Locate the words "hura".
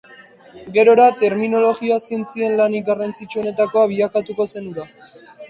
4.73-4.89